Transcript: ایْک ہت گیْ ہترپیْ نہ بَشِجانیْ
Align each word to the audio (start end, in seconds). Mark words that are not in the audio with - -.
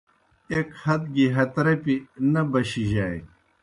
ایْک 0.51 0.69
ہت 0.83 1.01
گیْ 1.15 1.27
ہترپیْ 1.35 1.95
نہ 2.31 2.41
بَشِجانیْ 2.51 3.23